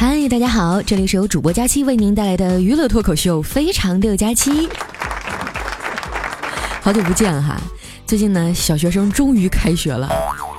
[0.00, 4.66] 嗨，大家好，这里是由主播佳期为您带来的娱乐脱口秀，非常六加七。
[6.80, 7.60] 好久不见哈，
[8.06, 10.08] 最近呢，小学生终于开学了，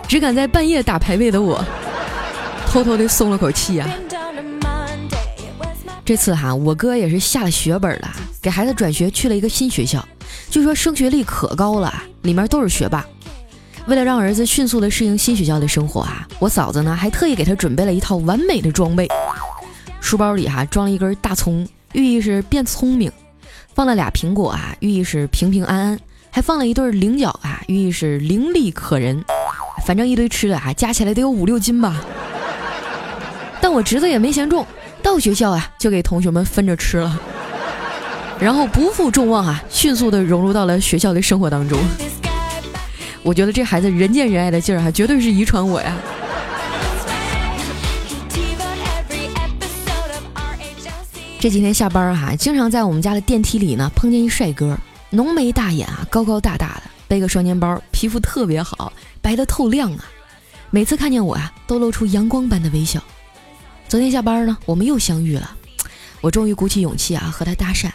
[0.08, 1.60] 只敢在半夜打排位的我，
[2.68, 3.90] 偷偷的松了口气啊。
[6.06, 8.12] 这次哈，我哥也是下了血本了，
[8.44, 10.08] 给孩子转学去了一个新学校，
[10.52, 13.04] 据说升学率可高了，里面都是学霸。
[13.88, 19.08] 为了让儿子迅速的适应新学校的生活啊，我嫂子呢还特意给他准备了一套完美的装备。
[20.02, 23.10] 书包里哈装了一根大葱，寓意是变聪明；
[23.74, 25.98] 放了俩苹果啊，寓意是平平安安；
[26.30, 29.24] 还放了一对菱角啊，寓意是伶俐可人。
[29.86, 32.04] 反正一堆吃的啊，加起来得有五六斤吧。
[33.62, 34.66] 但我侄子也没嫌重，
[35.02, 37.22] 到学校啊就给同学们分着吃了，
[38.40, 41.80] 然后不负众望啊，迅速的融入到了学校的生活当中。
[43.24, 45.96] 我觉得这孩子人见人爱的劲儿啊，绝对是遗传我呀。
[51.42, 54.78] 这几天下班哈，经常在我们家的电梯里呢碰见一帅哥，
[55.10, 60.06] 浓眉大眼啊，高高大大的，背个双肩包，皮肤特别好，白的透亮啊。
[60.70, 63.02] 每次看见我呀，都露出阳光般的微笑。
[63.90, 65.50] 昨天下班呢，我们又相遇了，
[66.22, 67.90] 我终于鼓起勇气啊和他搭讪。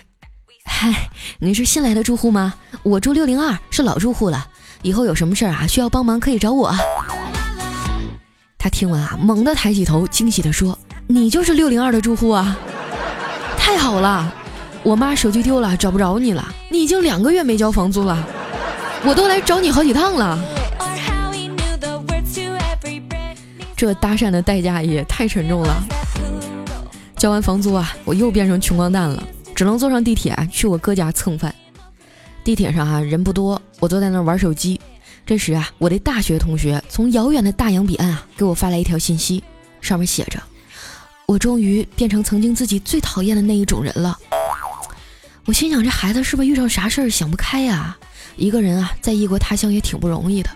[0.64, 1.08] 嗨，
[1.38, 2.52] 你是新来的住户吗？
[2.82, 4.44] 我住六零二，是老住户了，
[4.82, 6.74] 以后有什么事儿啊需要帮忙可以找我。
[8.58, 12.58] 他听完啊，猛地抬起头，惊喜地说：“你就是六零二的住户啊！”
[13.66, 14.32] 太好了，
[14.84, 16.54] 我妈手机丢了，找不着你了。
[16.68, 18.24] 你已经两个月没交房租了，
[19.04, 20.38] 我都来找你好几趟了。
[23.76, 25.84] 这搭讪的代价也太沉重了。
[27.16, 29.20] 交完房租啊，我又变成穷光蛋了，
[29.52, 31.52] 只能坐上地铁去我哥家蹭饭。
[32.44, 34.80] 地铁上啊人不多，我坐在那玩手机。
[35.26, 39.42] 这时啊，我的大学同学从遥远的大洋彼岸啊给我发来一条信息，
[39.80, 40.40] 上面写着。
[41.26, 44.16] 我终于变成曾经自己最讨厌的那一种人了。
[45.44, 47.96] 我心想，这孩子是不是遇上啥事儿想不开呀？
[48.36, 50.50] 一个人啊，在异国他乡也挺不容易的。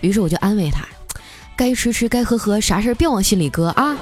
[0.00, 0.86] 于是我就安慰他
[1.56, 3.96] ：“该吃吃，该喝喝，啥事儿别往心里搁啊。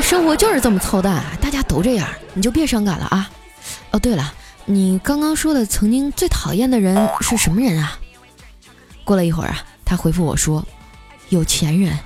[0.00, 3.30] 生活就是这么操蛋，大家都这样，你就别伤感了啊。
[3.90, 4.32] 哦，对了，
[4.64, 7.98] 你刚刚说的曾经最讨厌的人是什么人啊？”
[9.04, 10.66] 过了一会儿啊，他回复我说
[11.28, 11.98] ：“有钱人。”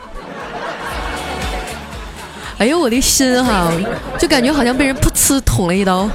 [2.60, 3.72] 哎呦，我的心哈，
[4.18, 6.06] 就感觉好像被人噗呲捅了一刀。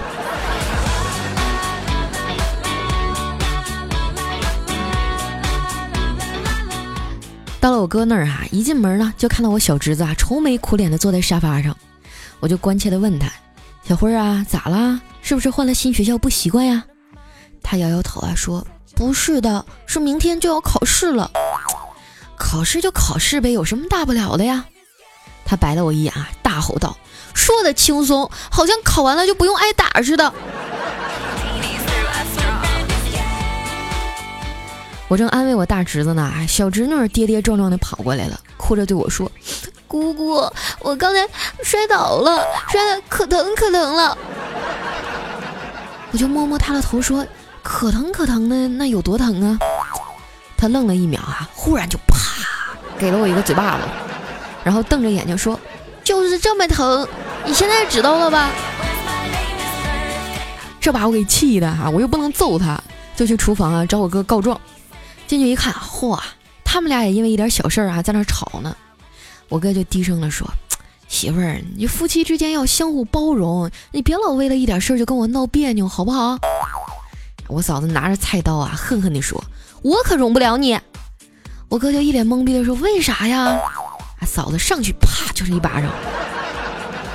[7.60, 11.76] 到了我哥那儿哈，一进门呢，就看到我小侄子啊，愁眉苦脸的坐在沙发上，
[12.40, 13.28] 我就关切的问他
[13.82, 15.02] ：“小辉啊，咋啦？
[15.24, 16.84] 是不是换了新学校不习惯呀？”
[17.64, 18.64] 他摇摇头啊，说
[18.96, 21.32] ：“不是的，是明天就要考试了。
[22.38, 24.64] 考试就考试呗，有什么大不了的呀？”
[25.46, 26.98] 他白了我一眼啊，大吼道
[27.34, 30.34] ：“说的轻松，好像考完了就不用挨打似的。”
[35.08, 39.32] 我正安慰我大侄子呢，小侄女跌跌撞撞的跑过来了，哭着对我说
[39.88, 41.30] ：“姑姑，我刚才
[41.64, 44.18] 摔倒了，摔的可疼可疼了。”
[46.12, 47.24] 我就摸摸她的头说
[47.62, 49.60] ：“可疼可疼的，那有多疼啊？”
[50.58, 52.18] 他愣了一秒啊，忽然就啪
[52.98, 53.84] 给了我一个嘴巴子。
[54.66, 55.60] 然后瞪着眼睛说
[56.04, 57.08] ：“就是这么疼，
[57.46, 58.50] 你现在知道了吧？”
[60.82, 62.82] 这把我给气的哈，我又不能揍他，
[63.16, 64.60] 就去厨房啊找我哥告状。
[65.28, 66.20] 进去一看，嚯，
[66.64, 68.76] 他们俩也因为一点小事儿啊在那吵呢。
[69.50, 70.50] 我哥就低声的说
[71.08, 76.40] ：“媳妇儿，你夫妻之间要相互包容，你别老为了一点事儿就跟我闹别扭，好不好？”
[77.48, 79.44] 我嫂子拿着菜刀啊，恨恨地说
[79.84, 80.80] ：“我可容不了你。”
[81.70, 83.56] 我哥就一脸懵逼的说：“为啥呀？”
[84.24, 85.90] 嫂子上去啪就是一巴掌。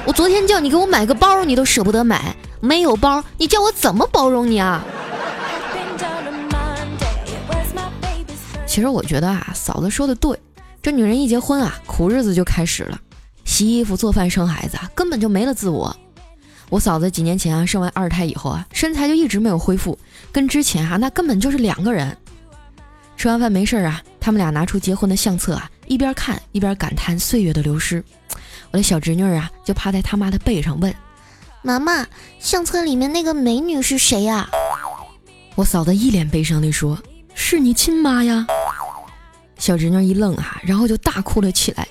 [0.07, 4.83] 我昨天叫你给我买个包，你都舍不得买，没有包，你叫我怎么包容你啊？
[8.67, 10.39] 其实我觉得啊，嫂子说的对，
[10.81, 12.99] 这女人一结婚啊，苦日子就开始了，
[13.45, 15.95] 洗衣服、做饭、生孩子，根本就没了自我。
[16.71, 19.99] 我嫂子几年前啊生完二胎以后啊，身材就一直没有恢复，
[20.31, 22.17] 跟之前啊那根本就是两个人。
[23.17, 25.69] 吃完饭没事啊，他们俩拿出结婚的相册啊。
[25.91, 28.01] 一边看一边感叹岁月的流失，
[28.71, 30.95] 我的小侄女啊就趴在他妈的背上问
[31.63, 32.07] ：“妈妈，
[32.39, 34.49] 相册里面那个美女是谁呀？”
[35.57, 36.97] 我嫂子一脸悲伤地说
[37.35, 38.47] ：“是你亲妈呀。”
[39.59, 41.89] 小侄女一愣啊，然后就大哭了起来：“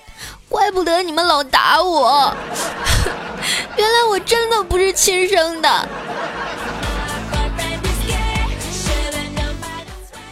[0.48, 2.34] 怪不得你们老打我，
[3.76, 5.90] 原来我真的不是亲生的。”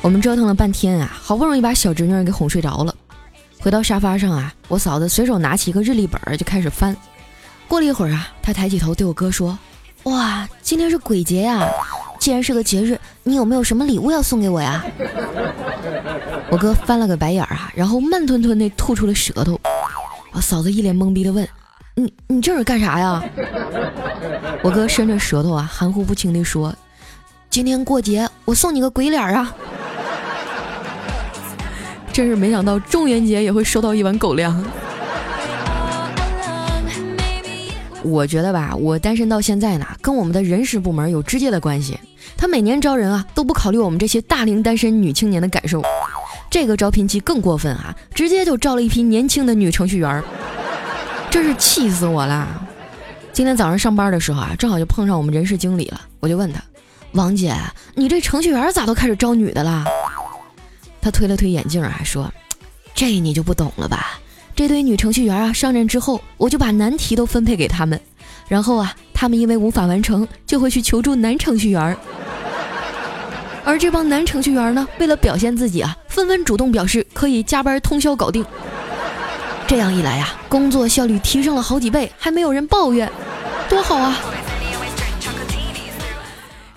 [0.02, 2.96] 我们折腾了半天啊，好不容易把小侄女给哄睡着了。
[3.68, 6.96] 回到沙发上啊，我嫂子随手拿起一个日历本就开始翻。
[7.68, 9.60] 过了一会儿啊，她抬起头对我哥说
[10.08, 11.68] ：“哇，今天是鬼节呀！
[12.18, 14.86] 既然是个节日，你有没有什么礼物要送给我呀？”
[16.50, 19.60] 我哥翻了个白眼儿啊，然后慢吞吞地吐出了舌头。
[20.32, 21.46] 我嫂子一脸懵逼地问
[21.96, 23.22] ：“你你这是干啥呀？”
[24.64, 26.74] 我哥伸着舌头啊，含糊不清地说
[27.52, 29.54] ：“今天过节，我送你个鬼脸啊！”
[32.18, 34.66] 真是没想到，中元节也会收到一碗狗粮。
[38.02, 41.96] 我觉得吧，我单身到现在呢，跟我们的人事部门有直接的关系。
[42.36, 45.84] 他每年招人啊，都不考虑我们这些大龄单身女青年的感受。
[46.50, 50.24] 这个招聘季更过分啊，直接就招了一批年轻的女程序员，
[51.30, 52.48] 真是气死我了。
[53.32, 56.60] 今天早上上班的时候啊，正好就碰上我们人事经理了，我就问他
[57.14, 57.54] ：“王姐，
[57.94, 59.86] 你这程序员咋都开始招女的啦？”
[61.02, 62.32] 他推了推眼镜还，说
[62.94, 64.20] ：“这你就不懂了吧？”
[64.56, 68.00] 这堆女程序员啊，上任之后，我就把难题都分配给他们，
[68.48, 71.96] 然后啊，他们因为无法完成，就会去求助男程序员。
[73.64, 78.44] 而这帮男程序员呢，为了表现自己啊，纷纷主动表示可以加班通宵搞定。
[79.68, 83.12] 这样一来呀，工作效率提升了好几倍，还没有人抱怨，
[83.70, 84.18] 多好啊！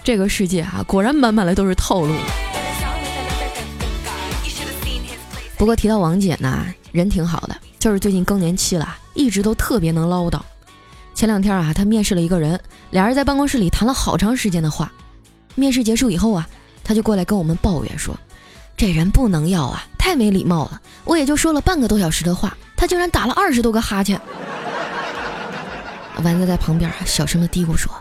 [0.03, 2.13] 这个世界啊，果然满满的都是套路。
[5.61, 7.55] 不过提到王姐呢，人挺好的。
[7.79, 10.41] 就是最近更年期了，一直都特别能唠叨。
[11.15, 12.59] 前两天啊，她面试了一个人，
[12.89, 14.91] 俩人在办公室里谈了好长时间的话。
[15.57, 16.49] 面试结束以后啊，
[16.83, 18.19] 她就过来跟我们抱怨说
[18.75, 20.81] ：“这人不能要啊，太没礼貌了。
[21.05, 24.19] 我也就说了半个多小时的话，他竟然打了二十多个哈欠。”
[26.25, 27.93] 丸子在旁边啊，小声的嘀咕说：“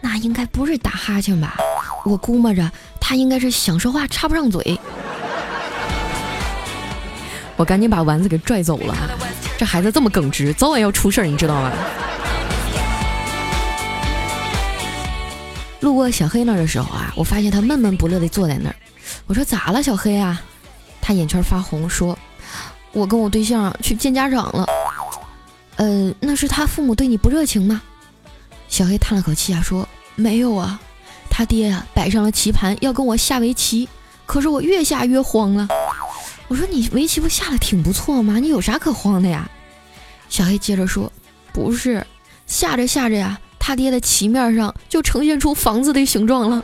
[0.00, 1.56] 那应该不是打哈欠吧？
[2.04, 2.70] 我估摸着
[3.00, 4.78] 他应该是想说话插不上嘴。”
[7.58, 8.96] 我赶紧把丸子给拽走了。
[9.58, 11.72] 这孩子这么耿直，早晚要出事儿，你知道吗？
[15.80, 18.76] 路过小黑那儿的时候啊，我发现他闷闷不乐地坐在那儿。
[19.26, 20.40] 我说咋了，小黑啊？
[21.00, 22.16] 他眼圈发红，说
[22.92, 24.66] ：“我跟我对象去见家长了。”
[25.76, 27.82] 呃，那是他父母对你不热情吗？
[28.68, 30.78] 小黑叹了口气啊，说：“没有啊，
[31.28, 33.88] 他爹啊摆上了棋盘要跟我下围棋，
[34.26, 35.66] 可是我越下越慌了。”
[36.48, 38.38] 我说你围棋不下的挺不错吗？
[38.38, 39.48] 你有啥可慌的呀？
[40.30, 41.12] 小黑接着说
[41.52, 42.06] ：“不是，
[42.46, 46.62] 下着下着呀，他爹的棋面上就呈现出房子的形状了。”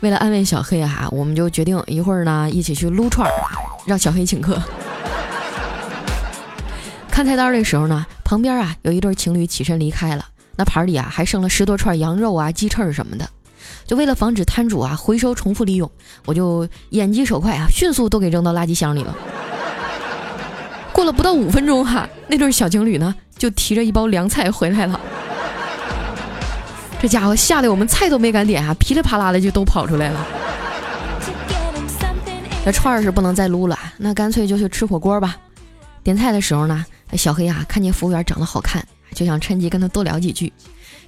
[0.00, 3.32] 为了安慰小黑啊，我们就决定一会儿呢一起去撸串儿，
[3.84, 4.62] 让小黑请客。
[7.10, 10.24] 看菜单的时候呢，旁边啊有一对情侣起身离开了，
[10.56, 13.28] 那盘里啊还剩了十多串羊肉啊、鸡翅什么的。
[13.86, 15.90] 就为了防止摊主啊回收重复利用，
[16.24, 19.16] 我就眼疾手快啊，迅速都给扔到垃圾箱里了。
[20.92, 25.00] 过了不到五分钟哈，那对小情侣呢就提着一包凉菜回来了。
[26.98, 30.26] 这家伙吓得我们菜都没敢点啊，噼里啪啦的就都跑出来了。
[32.64, 35.36] 这串儿是不能再撸了，那干脆就去吃火锅吧。
[36.02, 40.52] 点菜的时候呢，小黑啊看见服务员长得好看，就想趁机跟他多聊几句。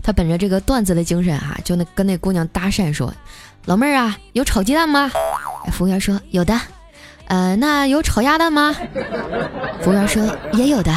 [0.03, 3.13] 他本着这个段子的精神啊，就那跟那姑娘搭讪说
[3.67, 5.11] ：“老妹儿啊，有炒鸡蛋吗？”
[5.73, 6.59] 服务员说：“有的。”
[7.29, 8.75] 呃，那有炒鸭蛋吗？
[9.83, 10.91] 服务员说：“也有的。”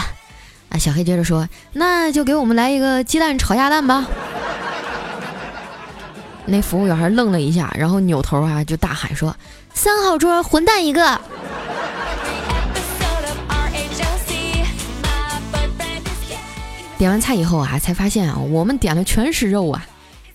[0.71, 4.07] 啊，小黑接着说：“那就给我们来一个鸡蛋炒鸭蛋吧。”
[6.45, 9.35] 那服务员还愣了一下，然后扭头啊就大喊说
[9.73, 11.19] ：“三号桌混蛋一个！”
[17.01, 19.83] 点完菜以后啊，才发现啊，我们点的全是肉啊。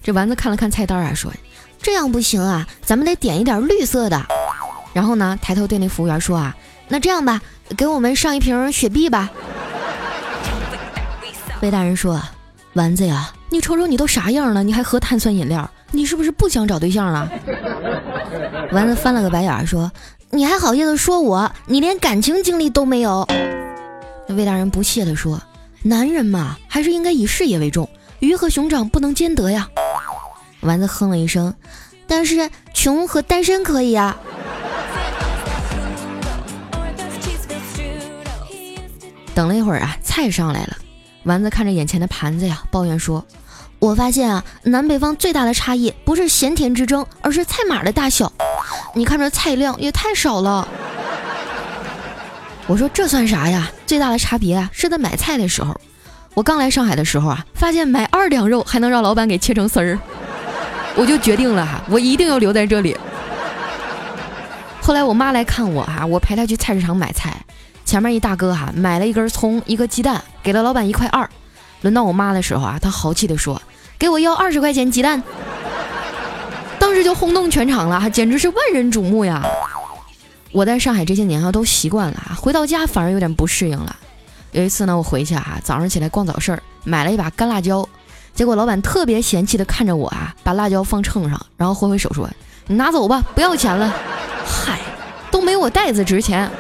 [0.03, 1.31] 这丸子看了看菜单啊，说
[1.81, 4.21] ：“这样不行啊，咱们得点一点绿色的。”
[4.93, 6.57] 然后呢，抬头对那服务员说：“啊，
[6.89, 7.41] 那这样吧，
[7.77, 9.31] 给我们上一瓶雪碧吧。
[11.63, 12.21] ”魏大人说
[12.75, 15.71] ：“丸子呀，你瞅瞅你都啥样了，你还喝碳酸饮料？
[15.93, 17.31] 你是不是不想找对象了？”
[18.75, 19.89] 丸子翻了个白眼说
[20.31, 21.49] ：“你还好意思说我？
[21.67, 23.25] 你连感情经历都没有。”
[24.27, 25.41] 那魏大人不屑地说。
[25.87, 27.89] 男人嘛，还是应该以事业为重，
[28.19, 29.69] 鱼和熊掌不能兼得呀。
[30.63, 31.55] 丸子哼了一声，
[32.09, 34.17] 但是穷和单身可以啊。
[39.33, 40.77] 等了一会儿啊，菜上来了。
[41.23, 43.25] 丸子看着眼前的盘子呀，抱怨说
[43.79, 48.33] ：“我发现啊，南北方最大的差异不是咸甜之争，而是菜码的大小。
[48.93, 50.67] 你看这菜量也太少了。”
[52.67, 53.71] 我说这算啥呀？
[53.87, 55.81] 最大的差别啊，是在买菜的时候。
[56.35, 59.99] 我刚来上海的时候啊，发现买二两肉还能让老板给切成丝儿，
[60.97, 62.97] 我就决定了哈，我一定要留在这里。
[64.83, 67.35] 后来我妈来看我哈，我陪她去菜市场买菜，
[67.85, 71.29] 前面一大哥哈买了一根葱，一个鸡蛋，给了老板一块二。
[71.83, 73.63] 轮到我妈的时候啊，她豪气地说
[73.99, 75.23] ：“给我要二十块钱鸡蛋。
[76.79, 79.43] ”当时就轰动全场了，简直是万人瞩目呀！
[80.57, 83.95] 我在上海这些年啊，都习惯了，回到家反而有点不适应了。
[84.53, 87.87] 有一次呢，我回去啊，早上起来逛早市儿，买了一把干辣椒，
[88.33, 92.27] 结果老板特别嫌弃的看着我啊，把辣椒放秤上，然后挥挥手说
[92.69, 93.95] ：“你拿走吧，不要钱了。
[94.49, 94.81] ”嗨，
[95.31, 96.51] 都没我袋子值钱。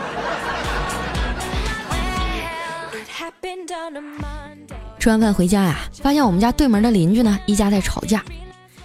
[4.98, 8.22] 吃完饭回家呀，发现我们家对门的邻居呢，一家在吵架。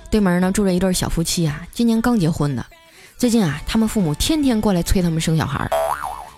[0.10, 2.65] 对门呢住着一对小夫妻啊，今年刚结婚的。
[3.22, 5.70] 最近啊，他们父母天天过来催他们生小孩。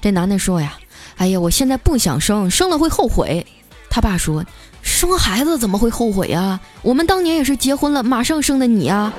[0.01, 0.73] 这男的说呀。
[1.15, 3.47] 哎呀，我现在不想生，生了会后悔。
[3.89, 4.43] 他爸说
[4.83, 6.59] ：“生孩子怎么会后悔呀？
[6.81, 9.13] 我们当年也是结婚了马上生的你啊，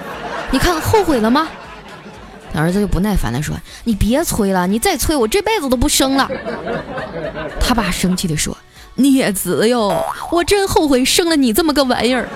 [0.50, 1.49] 你看后悔了吗？”
[2.52, 6.30] 他儿子就不耐烦地说：“你别催了，你再催我这辈子都不生了。”
[7.59, 8.54] 他爸生气地说
[8.97, 12.28] ：“孽子哟，我真后悔生了你这么个玩意儿。”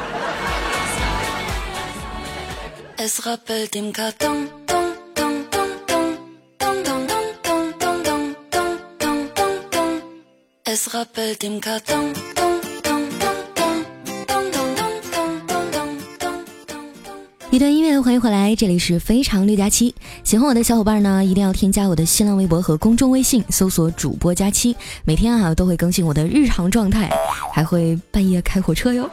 [17.50, 19.94] 一段音乐，欢迎回来，这里是非常六加七。
[20.22, 27.10] 喜欢我的小伙伴呢，一定要添加我的新浪微博和公众微信，搜索主播加七，每天啊都会更新我的日常状态，
[27.50, 29.08] 还会半夜开火车哟。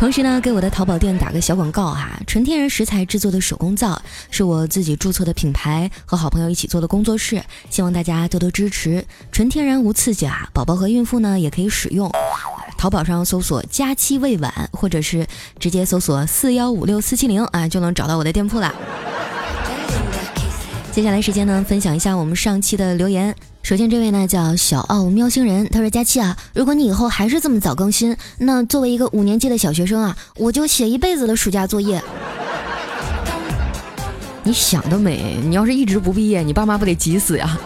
[0.00, 9.04] 同时呢，给我的淘宝店打个小广告哈，纯天然食材制作的手工皂，是我自己注册的品牌，和好朋友一起做的工作室，希望大家多多支持。
[9.30, 12.10] 纯天然无刺激啊，宝宝和孕妇呢也可以使用。
[12.78, 15.26] 淘宝上搜索“佳期未晚”，或者是
[15.58, 18.74] 直接搜索“四幺五六四七零”啊，就能找到我的店铺了。
[20.92, 23.36] 接下来时间呢，分享一下我们上期的留言。
[23.70, 32.02] 首先，这位呢叫小奥喵星人，他说：“佳期啊，如果你以后还是这么早更新，那作为一个五年级的小学生啊，我就写一辈子的暑假作业。”
[34.42, 35.36] 你想得美！
[35.44, 37.56] 你要是一直不毕业，你爸妈不得急死呀？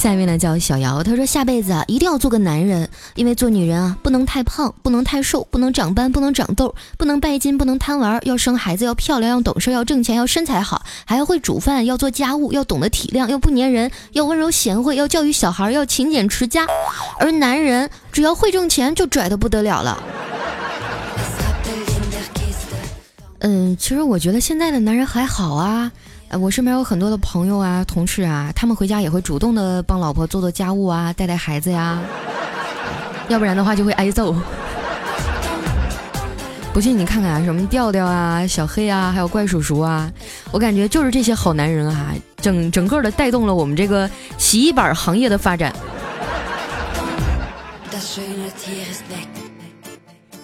[0.00, 16.66] 下一位呢叫小姚，他说下辈子啊一定要做个男人，因为做女人啊不能太胖，不能太瘦，不能长斑，不能长痘，不能拜金，不能贪玩，要生孩子，要漂亮，要懂事，要挣钱，要身材好，还要会煮饭，要做家务，要懂得体谅，要不粘人，要温柔贤惠，要教育小孩，要勤俭持家。
[17.18, 20.02] 而男人只要会挣钱就拽的不得了了。
[23.40, 25.92] 嗯，其实我觉得现在的男人还好啊。
[26.38, 31.98] 我身边有很多的朋友啊、同事啊，他们回家也会主动的帮老婆做做家务啊、带带孩子呀，
[33.28, 34.34] 要不然的话就会挨揍。
[36.72, 40.08] 不信你看看，什么调调啊、小黑啊，还有怪叔叔啊，
[40.52, 44.08] 我感觉就是这些好男人啊，整整个的带动了我们这个
[44.38, 45.74] 洗衣板行业的发展。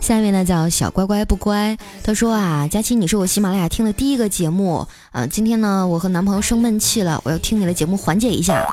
[0.06, 8.64] 下面呢叫小乖乖不乖，他说啊，佳期你是我喜马拉雅听的第一个节目，呃，今天呢我和男朋友生闷气了，我要听你的节目缓解一下。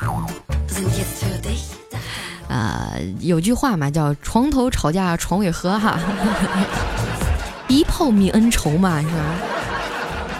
[2.47, 5.99] 啊，有句话嘛叫床头吵架床尾和哈，
[7.67, 9.35] 一炮泯恩仇嘛是吧？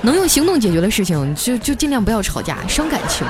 [0.04, 3.26] 能用行动解决的事情就就尽量不要吵架，伤感情。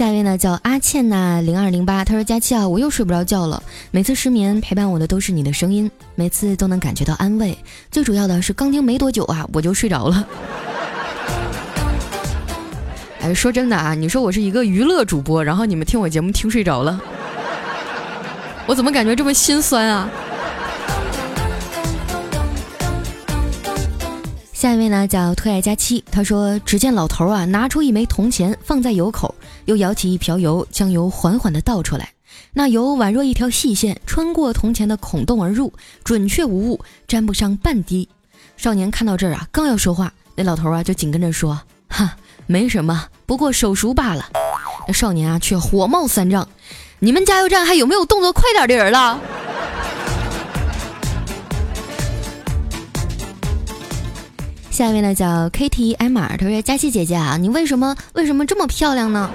[0.00, 3.62] 下一位呢叫阿倩呐零二零八，他说佳期啊，我又睡不着觉了。
[3.90, 7.54] 每次失眠陪伴我的都是你的声音，每次都能感觉到安慰。
[7.90, 10.26] 最主要的是刚听没多久啊，我就睡着了。
[13.20, 16.98] 哎，说真的啊，你说我是一个娱乐主播，然后你们听我节目听睡着了，
[18.64, 20.08] 我怎么感觉这么心酸啊？
[24.60, 32.10] 下一位呢叫特爱佳期，他说：只见老头啊拿出一枚铜钱放在油口，又舀起一瓢油，将油缓缓地倒出来。
[32.52, 35.72] 那油宛若一条细线，穿过铜钱的孔洞而入，
[36.04, 38.06] 准确无误，沾不上半滴。
[38.58, 42.14] 少年看到这儿啊，刚要说话，那老头啊就紧跟着说：哈，
[42.46, 44.26] 没什么，不过手熟罢了。
[44.86, 46.46] 那少年啊却火冒三丈：
[46.98, 49.18] 你们加油站还有没有动作快点的人了？
[54.80, 59.30] 下一位呢叫 Kitty 艾玛他说：“佳琪姐姐啊，你为什么为什么这么漂亮呢？”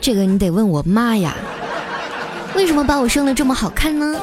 [0.00, 1.34] 这个你得问我妈呀，
[2.54, 4.16] 为什么把我生的这么好看呢？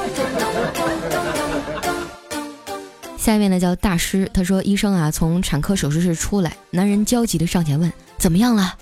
[3.18, 8.76] 下一位呢叫大师，他说：“医生啊，从产科手术室出来，男人焦急的上前问：怎么样了？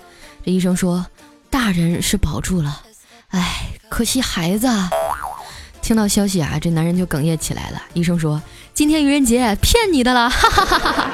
[0.45, 1.05] 这医生说：
[1.49, 2.83] 大人是保住了，
[3.31, 4.69] 哎，可惜孩子。”
[5.81, 7.81] 听到消息啊，这男人就哽咽起来了。
[7.93, 8.41] 医生说
[8.73, 11.07] 今天愚人节，骗你的了，哈哈哈哈哈。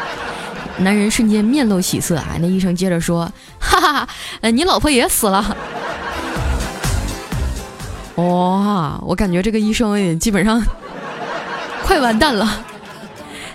[0.80, 2.38] 男人瞬间面露喜色啊！
[2.40, 4.08] 那医生接着说，哈哈，
[4.42, 5.58] 呃，你老婆也死了。
[8.16, 10.62] 哇， 我感觉这个医生也基本上
[11.84, 12.64] 快完蛋了。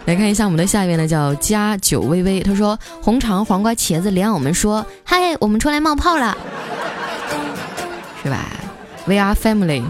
[0.07, 6.37] 来看一下我们的下一位呢，叫加九微微，他说红肠、黄瓜、茄子连我们说，嗨，我们出来冒泡了，
[8.25, 8.39] 是吧
[9.05, 9.85] ？We are family。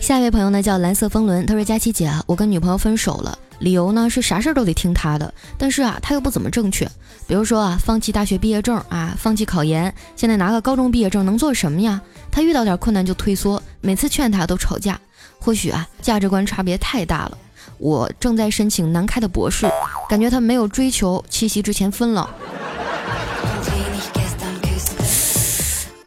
[0.00, 6.88] 下一位朋友呢叫蓝色风轮，他说佳琪姐啊，我跟女朋友分手了，理由呢是啥事儿都得听她的，但是啊，她又不怎么正确，
[7.26, 12.00] 比如说啊，放弃大学毕业证啊，放弃考研，现在拿个高中毕业证能做什么呀？
[12.30, 14.98] 她遇到点困难就退缩，每次劝她都吵架。
[15.40, 17.36] 或许啊，价值观差别太大了。
[17.78, 19.70] 我正在申请南开的博士，
[20.08, 22.28] 感觉他没有追求，七夕之前分了。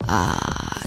[0.08, 0.81] 啊，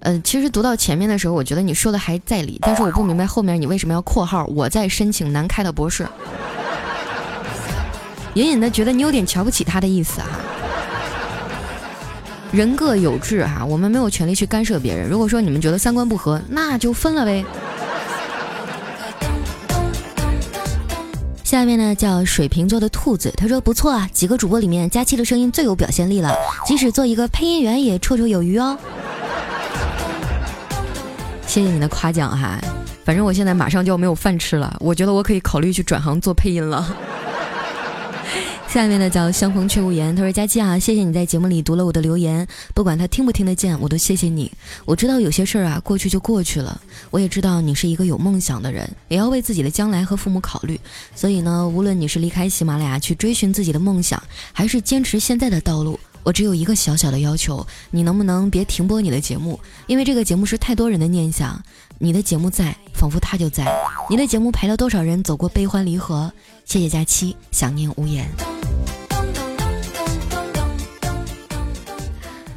[0.00, 6.06] 呃，其实读到前面的时候，我觉得你说的还在理，但是我不明白后面你为什么要括号我在申请南开的博士，
[8.34, 10.28] 隐隐的觉得你有点瞧不起他的意思哈。
[12.52, 15.08] 人各有志哈，我们没有权利去干涉别人。
[15.08, 17.44] 如果说你们觉得三观不合，那就分了呗。
[21.42, 26.32] 下面呢叫水瓶座的兔子，他说不错啊，几个主播里面佳期的声音最有表现力了，
[26.64, 28.78] 即使做一个配音员也绰绰有余哦。
[31.48, 32.60] 谢谢你的夸奖哈，
[33.04, 36.94] 反正我现在马上就要没有饭吃了，我觉得我可以考虑去转行做配音了。
[38.68, 44.52] 下面呢叫相逢却无言，他说佳期啊，谢谢你在节目里读了我的留言，不管他听不听得见，我都谢谢你。
[44.84, 46.78] 我知道有些事儿啊过去就过去了，
[47.10, 50.78] 我也知道你是一个有梦想的人，也要为自己的将来和父母考虑。
[51.14, 59.58] 所以呢，无论你是离开喜马拉雅去追寻自己的梦想，还是坚持现在的道路，我只有一个小小的要求，你能不能别停播你的节目？
[59.86, 61.58] 因为这个节目是太多人的念想，
[61.96, 63.64] 你的节目在，仿佛他就在。
[64.10, 66.30] 你的节目陪了多少人走过悲欢离合？
[66.66, 68.28] 谢谢佳期，想念无言。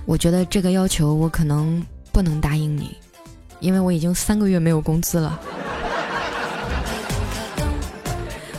[0.05, 2.97] 我觉得这个要求我可能不能答应你，
[3.61, 5.39] 因为我已经三个月没有工资了。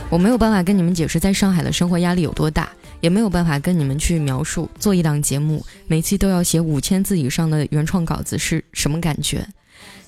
[0.09, 2.67] 我没有办法跟你们解释在上海的生活压力有多大，
[3.03, 9.45] 也没有办法跟你们去描述做一档节目每期都要写五千字以上的原创稿子是什么感觉。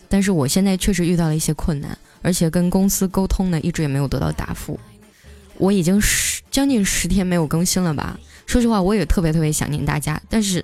[0.08, 4.80] 但是我现在确实遇到了一些困难，而且跟公司沟通呢，一直也没有得到答复。
[5.58, 8.18] 我已经十将近十天没有更新了吧？
[8.46, 10.64] 说实话，我也特别特别想念大家，但是。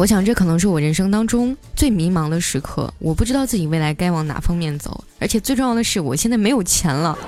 [0.00, 2.90] 我想，这可能是我人生当中最迷茫的时刻。
[2.98, 7.18] 我不知道自己未来该往哪方面走，而且最重要的是，我现在没有钱了。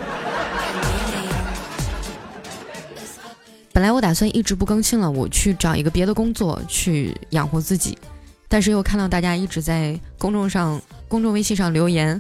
[3.75, 7.99] 本来我打算一直不更新了，我去找一个别的工作去养活自己，
[8.49, 12.19] 但是又看到大家一直在公众上、公众微信上留言。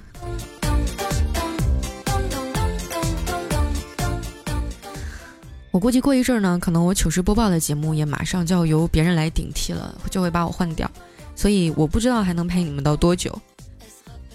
[5.73, 10.89] 我估计过一阵呢，可能我糗事播报的节目也马上就要由别人来顶替了，就会把我换掉，
[11.35, 13.37] 所以我不知道还能陪你们到多久，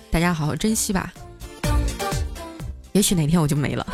[0.10, 1.14] 大家好好珍惜吧，
[2.92, 3.86] 也许哪天我就没了。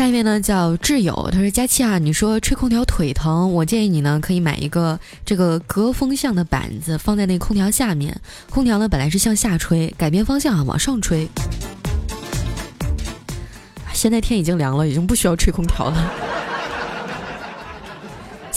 [0.00, 11.28] 下一位呢叫挚友，他说佳琪啊，你说吹空调腿疼，我建议你呢可以买一个这个隔风向的板子放在那空调下面，空调呢本来是向下吹，改变方向啊往上吹。
[13.92, 16.29] 现在天已经凉了，已经不需要吹空调了。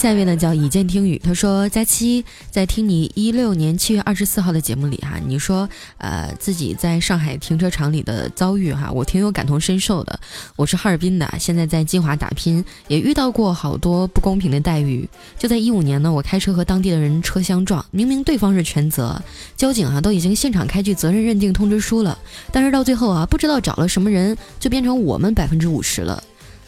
[0.04, 10.20] 下一位呢叫以见听雨，他说佳期在听你一六年七月二十四号的节目里哈，你说呃自己在上海停车场里的遭遇哈，我挺有感同身受的。
[10.56, 15.08] 我是哈尔滨的，现在在金华打拼，也遇到过好多不公平的待遇。
[15.38, 19.18] 就在一五年呢，我开车和当地的人车相撞，明明对方是全责，
[19.56, 22.18] 交警啊都已经现场开具责任认定通知书了，
[22.52, 26.22] 但是到最后啊，不知道找了什么人，就变成我们百分之五十了。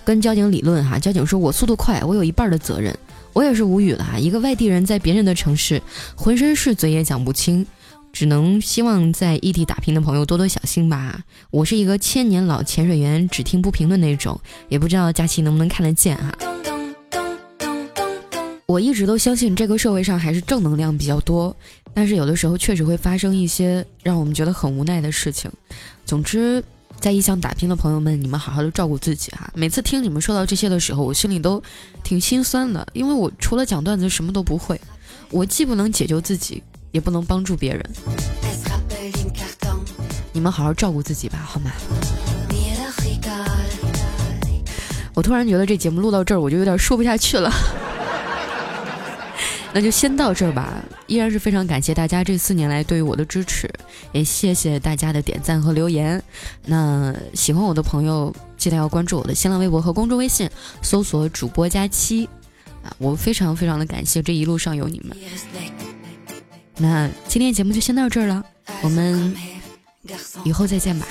[0.07, 2.97] 跟交警理论哈，交警说我速度快，我有一半的责任。
[3.37, 5.83] 我也是无语了哈，一个外地人在别人的城市，
[6.17, 7.67] 浑身是嘴也讲不清，
[8.11, 11.21] 只能希望在异地打拼的朋友多多小心吧。
[11.51, 16.35] 我是一个千年老潜水员，只听不评论那种，也不知道佳琪能不能看得见哈。
[18.65, 21.55] 我一直都相信这个社会上还是正能量比较多，
[21.93, 25.53] 但是有的时候确实会发生一些让我们觉得很无奈的事情。
[26.07, 26.65] 总之。
[26.99, 29.49] 在异乡打拼的朋友们，你们好好的照顾自己哈。
[29.55, 31.63] 每次听你们说到这些的时候，我心里都
[32.03, 34.81] 挺心酸的，因为我除了讲段子什么都不会。
[35.31, 37.91] 我既不能解救自己，也不能帮助别人。
[40.33, 41.71] 你们好好照顾自己吧，好吗？
[45.15, 47.51] 我突然觉得这节目录到这儿，我就有点说不下去了。
[49.77, 50.83] 那就先到这儿吧。
[51.07, 53.71] 依然是非常感谢大家这四年来对于我的支持，
[54.11, 56.23] 也谢谢大家的点赞和留言。
[56.65, 60.49] 那喜欢我的朋友，记得要关注我的新浪微博和公众微信，
[60.81, 62.27] 搜索“主播佳期”。
[62.83, 65.15] 啊，我非常非常的感谢这一路上有你们。
[66.79, 68.43] 那今天节目就先到这儿了，
[68.81, 69.37] 我们
[70.43, 71.07] 以后再见吧。